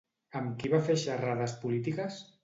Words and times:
Amb 0.37 0.53
qui 0.61 0.69
va 0.71 0.79
fer 0.87 0.95
xerrades 1.01 1.53
polítiques? 1.65 2.17